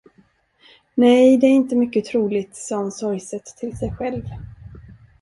[0.95, 4.23] Nej, det är inte mycket troligt, sade hon sorgset till sig själv.